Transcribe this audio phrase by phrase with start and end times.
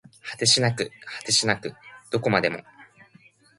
[0.23, 1.75] 果てしなく果てしなく
[2.09, 2.63] どこまでも